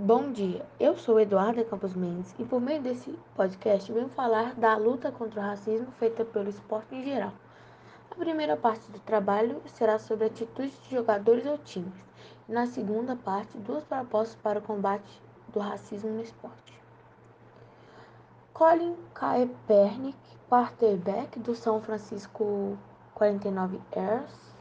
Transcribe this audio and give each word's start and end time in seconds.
Bom 0.00 0.30
dia, 0.30 0.64
eu 0.78 0.96
sou 0.96 1.18
Eduarda 1.18 1.64
Campos 1.64 1.92
Mendes 1.92 2.32
e 2.38 2.44
por 2.44 2.60
meio 2.60 2.80
desse 2.80 3.18
podcast 3.34 3.90
venho 3.90 4.08
falar 4.10 4.54
da 4.54 4.76
luta 4.76 5.10
contra 5.10 5.40
o 5.40 5.42
racismo 5.42 5.90
feita 5.98 6.24
pelo 6.24 6.48
esporte 6.48 6.94
em 6.94 7.02
geral. 7.02 7.32
A 8.08 8.14
primeira 8.14 8.56
parte 8.56 8.88
do 8.92 9.00
trabalho 9.00 9.60
será 9.66 9.98
sobre 9.98 10.26
atitudes 10.26 10.80
de 10.84 10.94
jogadores 10.94 11.44
ou 11.46 11.58
times, 11.58 11.92
e 12.48 12.52
na 12.52 12.66
segunda 12.66 13.16
parte, 13.16 13.58
duas 13.58 13.82
propostas 13.82 14.36
para 14.40 14.60
o 14.60 14.62
combate 14.62 15.20
do 15.48 15.58
racismo 15.58 16.10
no 16.10 16.22
esporte. 16.22 16.80
Colin 18.54 18.94
Kaepernick, 19.14 20.16
quarterback 20.48 21.40
do 21.40 21.56
São 21.56 21.80
Francisco 21.80 22.78
49 23.16 23.80
ers 23.90 24.54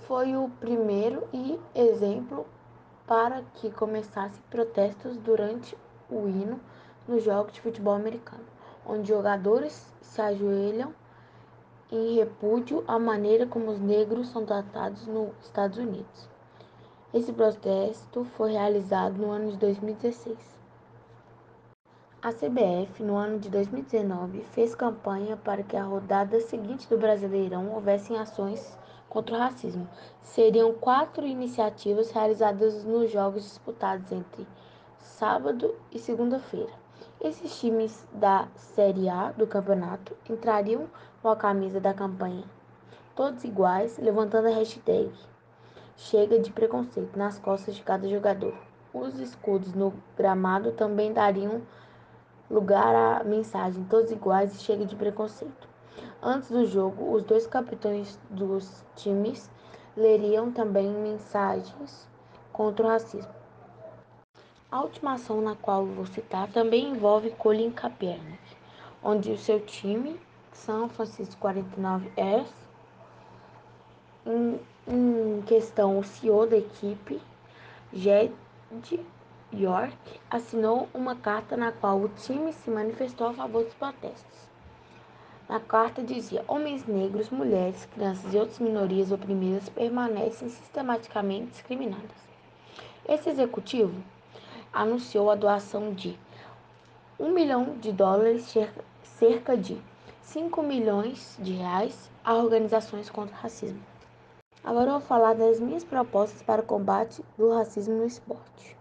foi 0.00 0.36
o 0.36 0.50
primeiro 0.60 1.26
e 1.32 1.58
exemplo 1.74 2.46
para 3.06 3.42
que 3.54 3.70
começassem 3.70 4.42
protestos 4.50 5.16
durante 5.18 5.76
o 6.10 6.28
hino 6.28 6.60
nos 7.06 7.22
jogos 7.22 7.52
de 7.52 7.60
futebol 7.60 7.94
americano, 7.94 8.44
onde 8.84 9.08
jogadores 9.08 9.94
se 10.02 10.20
ajoelham 10.20 10.92
em 11.90 12.16
repúdio 12.16 12.82
à 12.88 12.98
maneira 12.98 13.46
como 13.46 13.70
os 13.70 13.78
negros 13.78 14.28
são 14.28 14.44
tratados 14.44 15.06
nos 15.06 15.30
Estados 15.42 15.78
Unidos. 15.78 16.28
Esse 17.14 17.32
protesto 17.32 18.24
foi 18.24 18.52
realizado 18.52 19.16
no 19.18 19.30
ano 19.30 19.52
de 19.52 19.56
2016. 19.56 20.36
A 22.20 22.32
CBF, 22.32 23.04
no 23.04 23.14
ano 23.14 23.38
de 23.38 23.48
2019, 23.48 24.40
fez 24.50 24.74
campanha 24.74 25.36
para 25.36 25.62
que 25.62 25.76
a 25.76 25.84
rodada 25.84 26.40
seguinte 26.40 26.88
do 26.88 26.98
Brasileirão 26.98 27.72
houvessem 27.72 28.18
ações 28.18 28.76
contra 29.08 29.36
o 29.36 29.38
racismo. 29.38 29.88
Seriam 30.20 30.74
quatro 30.74 31.26
iniciativas 31.26 32.10
realizadas 32.10 32.84
nos 32.84 33.10
jogos 33.10 33.42
disputados 33.42 34.10
entre 34.12 34.46
sábado 34.98 35.74
e 35.90 35.98
segunda-feira. 35.98 36.72
Esses 37.20 37.58
times 37.58 38.06
da 38.12 38.48
Série 38.54 39.08
A 39.08 39.32
do 39.32 39.46
campeonato 39.46 40.16
entrariam 40.28 40.86
com 41.22 41.28
a 41.28 41.36
camisa 41.36 41.80
da 41.80 41.94
campanha 41.94 42.44
Todos 43.14 43.44
Iguais, 43.44 43.98
levantando 43.98 44.48
a 44.48 44.50
hashtag 44.50 45.10
Chega 45.96 46.38
de 46.38 46.52
preconceito 46.52 47.18
nas 47.18 47.38
costas 47.38 47.74
de 47.74 47.82
cada 47.82 48.06
jogador. 48.06 48.54
Os 48.92 49.18
escudos 49.18 49.72
no 49.72 49.94
gramado 50.14 50.72
também 50.72 51.14
dariam 51.14 51.62
lugar 52.50 52.94
à 52.94 53.24
mensagem 53.24 53.84
Todos 53.84 54.10
Iguais 54.10 54.54
e 54.54 54.58
Chega 54.58 54.84
de 54.84 54.94
preconceito. 54.94 55.75
Antes 56.22 56.50
do 56.50 56.64
jogo, 56.64 57.14
os 57.14 57.22
dois 57.22 57.46
capitães 57.46 58.18
dos 58.30 58.84
times 58.96 59.50
leriam 59.96 60.50
também 60.50 60.88
mensagens 60.88 62.08
contra 62.52 62.86
o 62.86 62.88
racismo. 62.88 63.34
A 64.70 64.80
última 64.80 65.12
ação 65.12 65.40
na 65.40 65.54
qual 65.54 65.84
vou 65.84 66.06
citar 66.06 66.50
também 66.50 66.90
envolve 66.90 67.30
Colin 67.32 67.70
Kaepernick, 67.70 68.56
onde 69.02 69.30
o 69.30 69.38
seu 69.38 69.60
time, 69.60 70.18
São 70.52 70.88
Francisco 70.88 71.36
49 71.38 72.10
ers 72.16 72.52
em, 74.26 74.58
em 74.88 75.42
questão 75.42 75.98
o 75.98 76.04
CEO 76.04 76.46
da 76.46 76.56
equipe, 76.56 77.20
Jed 77.92 78.32
York, 79.52 80.20
assinou 80.30 80.88
uma 80.92 81.14
carta 81.14 81.56
na 81.56 81.70
qual 81.70 82.00
o 82.00 82.08
time 82.08 82.52
se 82.52 82.70
manifestou 82.70 83.28
a 83.28 83.34
favor 83.34 83.64
dos 83.64 83.74
protestos. 83.74 84.55
Na 85.48 85.60
carta 85.60 86.02
dizia: 86.02 86.44
homens 86.48 86.86
negros, 86.86 87.30
mulheres, 87.30 87.86
crianças 87.94 88.34
e 88.34 88.36
outras 88.36 88.58
minorias 88.58 89.12
oprimidas 89.12 89.68
permanecem 89.68 90.48
sistematicamente 90.48 91.52
discriminadas. 91.52 92.26
Esse 93.08 93.30
executivo 93.30 93.94
anunciou 94.72 95.30
a 95.30 95.36
doação 95.36 95.94
de 95.94 96.18
um 97.18 97.30
milhão 97.30 97.78
de 97.78 97.92
dólares, 97.92 98.52
cerca 99.02 99.56
de 99.56 99.80
5 100.20 100.60
milhões 100.64 101.38
de 101.38 101.52
reais, 101.52 102.10
a 102.24 102.34
organizações 102.34 103.08
contra 103.08 103.36
o 103.36 103.38
racismo. 103.38 103.80
Agora 104.64 104.88
eu 104.88 104.98
vou 104.98 105.00
falar 105.00 105.34
das 105.34 105.60
minhas 105.60 105.84
propostas 105.84 106.42
para 106.42 106.60
o 106.60 106.66
combate 106.66 107.24
do 107.38 107.54
racismo 107.54 107.94
no 107.94 108.04
esporte. 108.04 108.76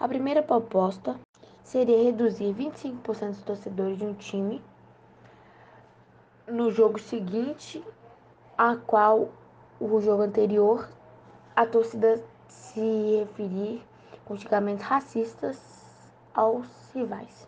A 0.00 0.08
primeira 0.08 0.42
proposta 0.42 1.14
seria 1.62 2.02
reduzir 2.02 2.52
25% 2.52 3.28
dos 3.28 3.42
torcedores 3.42 3.96
de 3.96 4.04
um 4.04 4.14
time 4.14 4.60
no 6.58 6.72
jogo 6.72 6.98
seguinte, 6.98 7.84
a 8.58 8.74
qual 8.74 9.28
o 9.78 10.00
jogo 10.00 10.22
anterior 10.22 10.88
a 11.54 11.64
torcida 11.64 12.20
se 12.48 12.80
referir 13.20 13.80
com 14.24 14.36
xingamentos 14.36 14.84
racistas 14.84 15.56
aos 16.34 16.66
rivais. 16.92 17.46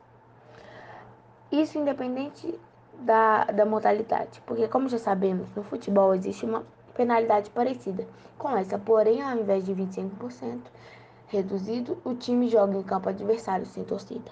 Isso 1.50 1.76
independente 1.76 2.56
da, 3.00 3.46
da 3.46 3.66
modalidade, 3.66 4.40
porque 4.46 4.68
como 4.68 4.88
já 4.88 4.98
sabemos, 4.98 5.48
no 5.56 5.64
futebol 5.64 6.14
existe 6.14 6.44
uma 6.46 6.64
penalidade 6.94 7.50
parecida 7.50 8.06
com 8.38 8.56
essa, 8.56 8.78
porém 8.78 9.22
ao 9.22 9.36
invés 9.36 9.64
de 9.64 9.74
25% 9.74 10.60
reduzido, 11.26 11.98
o 12.04 12.14
time 12.14 12.48
joga 12.48 12.76
em 12.76 12.82
campo 12.84 13.08
adversário 13.08 13.66
sem 13.66 13.82
torcida. 13.82 14.30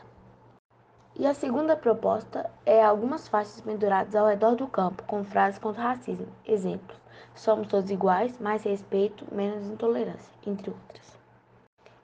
E 1.19 1.27
a 1.27 1.35
segunda 1.35 1.75
proposta 1.75 2.49
é 2.65 2.81
algumas 2.81 3.27
faixas 3.27 3.61
penduradas 3.61 4.15
ao 4.15 4.29
redor 4.29 4.55
do 4.55 4.69
campo 4.69 5.03
com 5.03 5.25
frases 5.25 5.59
contra 5.59 5.83
o 5.83 5.85
racismo. 5.85 6.29
Exemplos: 6.47 6.97
somos 7.35 7.67
todos 7.67 7.91
iguais, 7.91 8.39
mais 8.39 8.63
respeito, 8.63 9.27
menos 9.33 9.67
intolerância, 9.67 10.33
entre 10.47 10.71
outras. 10.71 11.19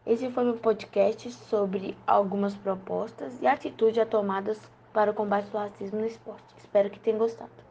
Esse 0.05 0.29
foi 0.33 0.43
meu 0.43 0.57
podcast 0.57 1.31
sobre 1.31 1.97
algumas 2.05 2.57
propostas 2.57 3.41
e 3.41 3.47
atitudes 3.47 4.05
tomadas 4.09 4.61
para 4.93 5.13
o 5.13 5.15
combate 5.15 5.49
do 5.49 5.59
racismo 5.59 6.01
no 6.01 6.07
esporte. 6.07 6.43
Espero 6.59 6.91
que 6.91 6.99
tenham 6.99 7.21
gostado. 7.21 7.64